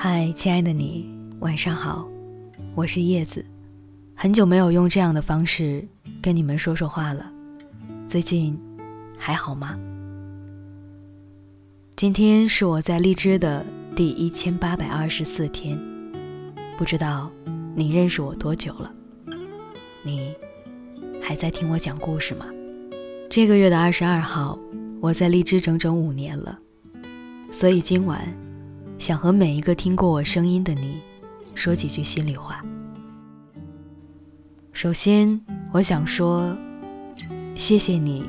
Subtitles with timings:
[0.00, 2.08] 嗨，亲爱的你，晚上好，
[2.76, 3.44] 我是叶子，
[4.14, 5.84] 很久没有用这样的方式
[6.22, 7.28] 跟你们说说话了，
[8.06, 8.56] 最近
[9.18, 9.76] 还好吗？
[11.96, 13.66] 今天是我在荔枝的
[13.96, 15.76] 第一千八百二十四天，
[16.76, 17.28] 不知道
[17.74, 18.94] 你认识我多久了？
[20.04, 20.32] 你
[21.20, 22.46] 还在听我讲故事吗？
[23.28, 24.56] 这个月的二十二号，
[25.00, 26.56] 我在荔枝整整五年了，
[27.50, 28.32] 所以今晚。
[28.98, 30.98] 想和每一个听过我声音的你，
[31.54, 32.64] 说几句心里话。
[34.72, 35.40] 首先，
[35.72, 36.56] 我想说，
[37.54, 38.28] 谢谢你，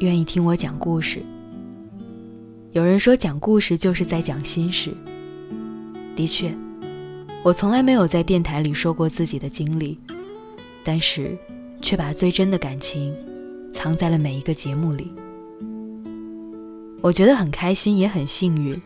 [0.00, 1.22] 愿意听我讲故事。
[2.72, 4.94] 有人说讲故事就是在讲心事。
[6.16, 6.56] 的确，
[7.42, 9.98] 我从来没有在电台里说过自己的经历，
[10.82, 11.36] 但是
[11.82, 13.14] 却把最真的感情
[13.74, 15.12] 藏在了每一个节目里。
[17.02, 18.80] 我觉得很开心，也很幸运。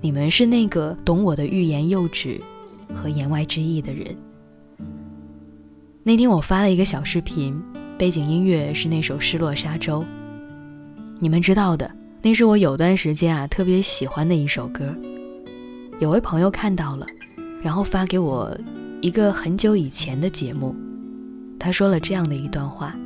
[0.00, 2.40] 你们是那个懂我的欲言又止
[2.94, 4.16] 和言外之意的人。
[6.04, 7.60] 那天我发了一个小视频，
[7.98, 10.02] 背景音乐是那首《失落沙洲》。
[11.18, 11.90] 你们知道的，
[12.22, 14.94] 那是我有段时间啊特别喜欢的一首歌。
[15.98, 17.04] 有位朋友看到了，
[17.60, 18.56] 然后发给我
[19.02, 20.74] 一个很久以前的节目，
[21.58, 22.96] 他说了这样的一段话：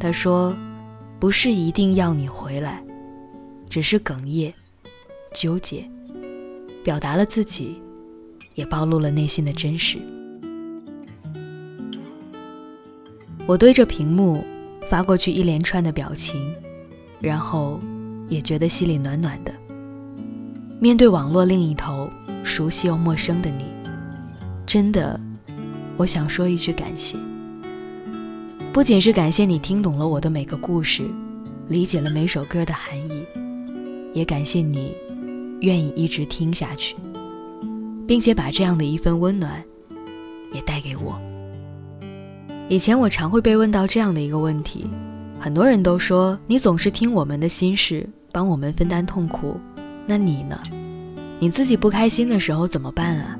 [0.00, 0.52] 他说，
[1.20, 2.82] 不是一定要你回来，
[3.68, 4.52] 只是哽咽、
[5.32, 5.88] 纠结。
[6.82, 7.80] 表达了自己，
[8.54, 9.98] 也暴露了内心的真实。
[13.46, 14.44] 我对着屏幕
[14.88, 16.54] 发过去一连串的表情，
[17.20, 17.80] 然后
[18.28, 19.52] 也觉得心里暖暖的。
[20.78, 22.08] 面对网络另一头
[22.42, 23.64] 熟悉又陌生的你，
[24.64, 25.20] 真的，
[25.96, 27.18] 我想说一句感谢。
[28.72, 31.10] 不仅是感谢你听懂了我的每个故事，
[31.68, 33.26] 理解了每首歌的含义，
[34.14, 34.94] 也感谢你。
[35.60, 36.96] 愿意一直听下去，
[38.06, 39.62] 并且把这样的一份温暖
[40.52, 41.20] 也带给我。
[42.68, 44.86] 以前我常会被问到这样的一个问题，
[45.38, 49.60] 很多人都说你总是听我们的心事，帮我们分担痛苦，
[50.06, 50.58] 那你呢？
[51.38, 53.38] 你自己不开心的时候怎么办啊？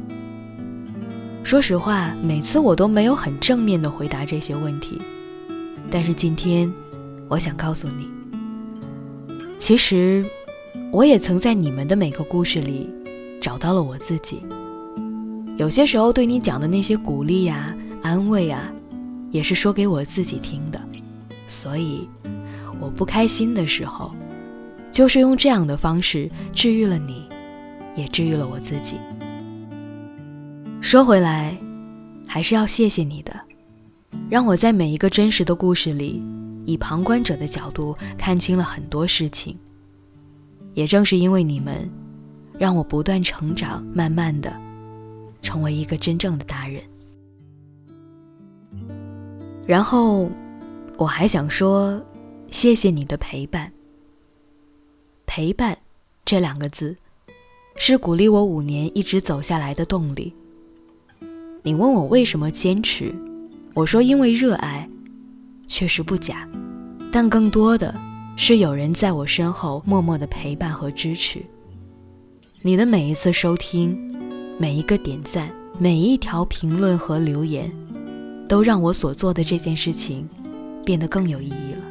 [1.43, 5.01] 说实话，每次我都没有很正面的回答这些问题，
[5.91, 6.73] 但是今天，
[7.29, 8.11] 我想告诉你，
[9.59, 10.25] 其实。
[10.93, 12.91] 我也曾在你们的每个故事里
[13.41, 14.43] 找到了我自己。
[15.57, 18.73] 有些时候对你讲的那些鼓励呀、安慰呀，
[19.31, 20.81] 也是说给我自己听的。
[21.47, 22.09] 所以，
[22.81, 24.13] 我不开心的时候，
[24.91, 27.29] 就是用这样的方式治愈了你，
[27.95, 28.99] 也治愈了我自己。
[30.81, 31.57] 说回来，
[32.27, 33.39] 还是要谢谢你的，
[34.29, 36.21] 让我在每一个真实的故事里，
[36.65, 39.57] 以旁观者的角度看清了很多事情。
[40.75, 41.91] 也正是因为你们，
[42.59, 44.53] 让我不断成长，慢慢的
[45.43, 46.83] 成为一个真正的大人。
[49.67, 50.31] 然后，
[50.97, 52.01] 我还想说，
[52.51, 53.73] 谢谢你的陪伴。
[55.27, 55.79] 陪伴
[56.25, 56.97] 这两个字，
[57.77, 60.35] 是鼓励我五年一直走下来的动力。
[61.63, 63.15] 你问我为什么坚持，
[63.75, 64.89] 我说因为热爱，
[65.69, 66.49] 确实不假，
[67.13, 67.95] 但更多的。
[68.43, 71.45] 是有人在我身后默默的陪伴和支持。
[72.63, 73.95] 你的每一次收听，
[74.59, 77.71] 每一个点赞，每一条评论和留言，
[78.49, 80.27] 都让我所做的这件事情
[80.87, 81.87] 变得更有意义了。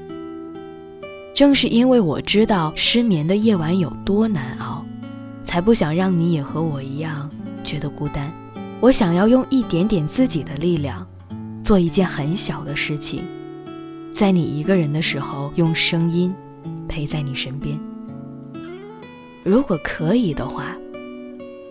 [1.36, 4.84] 正是因为我知道失眠的夜晚有多难熬，
[5.44, 7.30] 才不想让你也和我一样
[7.64, 8.34] 觉得孤单。
[8.82, 11.08] 我想要用一点点自己的力量，
[11.64, 13.22] 做一件很小的事情。
[14.12, 16.34] 在你一个人的时候，用声音
[16.88, 17.80] 陪在你身边。
[19.44, 20.76] 如果可以的话，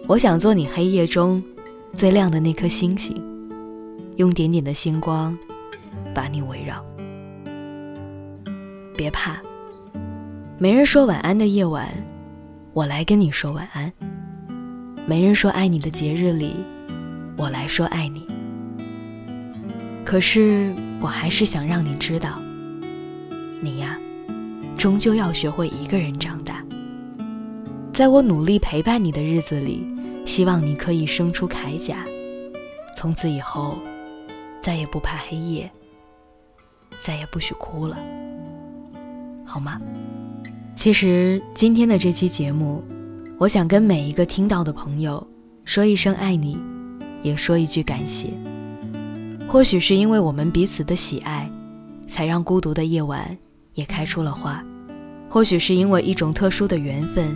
[0.06, 1.42] 我想做你黑夜中
[1.92, 3.22] 最亮的那颗星星，
[4.16, 5.36] 用点点的星光
[6.14, 6.82] 把你围绕。
[8.96, 9.36] 别怕，
[10.58, 11.86] 没人说晚安的夜晚，
[12.72, 13.92] 我来跟你说晚安。
[15.06, 16.56] 没人说爱你的节日里，
[17.36, 18.26] 我来说爱你。
[20.02, 20.74] 可是。
[21.00, 22.40] 我还是想让你知道，
[23.60, 23.96] 你呀，
[24.76, 26.64] 终究要学会一个人长大。
[27.92, 29.86] 在我努力陪伴你的日子里，
[30.24, 32.04] 希望你可以生出铠甲，
[32.94, 33.78] 从此以后
[34.60, 35.70] 再也不怕黑夜，
[36.98, 37.96] 再也不许哭了，
[39.44, 39.80] 好吗？
[40.74, 42.84] 其实今天的这期节目，
[43.38, 45.26] 我想跟每一个听到的朋友
[45.64, 46.58] 说一声爱你，
[47.22, 48.28] 也说一句感谢。
[49.48, 51.50] 或许是因为我们彼此的喜爱，
[52.06, 53.34] 才让孤独的夜晚
[53.72, 54.62] 也开出了花；
[55.30, 57.34] 或许是因为一种特殊的缘分，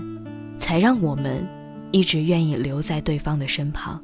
[0.58, 1.48] 才让我们
[1.90, 3.98] 一直愿意留在对方的身旁。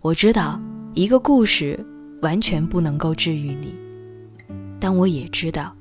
[0.00, 0.60] 我知道
[0.94, 1.84] 一个故事
[2.22, 3.74] 完全不能够治愈你，
[4.78, 5.74] 但我也知道，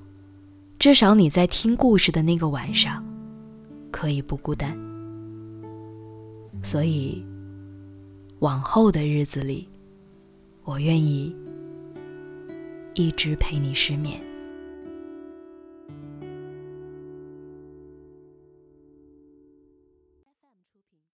[0.79, 3.05] 至少你在听故事的那个晚上，
[3.91, 4.75] 可以不孤单。
[6.63, 7.23] 所以，
[8.39, 9.69] 往后的日子里，
[10.63, 11.35] 我愿意
[12.93, 14.28] 一直陪你失眠。